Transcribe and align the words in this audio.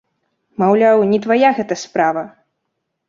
Маўляў, 0.61 1.05
не 1.11 1.19
твая 1.25 1.49
гэта 1.59 1.73
справа! 1.85 2.25